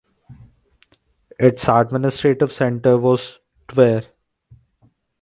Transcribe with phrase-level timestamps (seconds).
[1.37, 4.01] Its administrative centre was Tver.